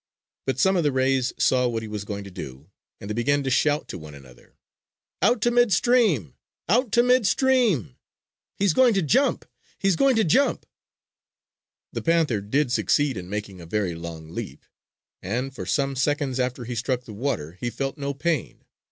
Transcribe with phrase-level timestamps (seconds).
[0.47, 3.43] But some of the rays saw what he was going to do, and they began
[3.43, 4.55] to shout to one another:
[5.21, 6.33] "Out to mid stream!
[6.67, 7.97] Out to mid stream!
[8.57, 9.45] He's going to jump!
[9.77, 10.65] He's going to jump!"
[11.93, 14.65] The panther did succeed in making a very long leap,
[15.21, 18.65] and for some seconds after he struck the water he felt no pain.